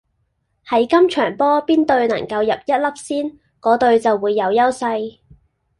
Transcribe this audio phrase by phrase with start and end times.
[0.65, 5.19] 喺今場波邊隊能夠入一粒先，果隊就會有優勢